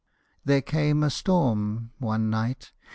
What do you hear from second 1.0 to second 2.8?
a storm One night.